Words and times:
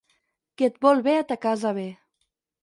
Qui 0.61 0.65
et 0.67 0.79
vol 0.85 1.03
bé 1.09 1.13
a 1.17 1.27
ta 1.33 1.37
casa 1.45 1.75
ve. 1.81 1.85